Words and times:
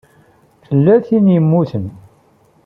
Tella 0.67 0.95
tin 1.05 1.25
i 1.31 1.33
yemmuten. 1.33 1.85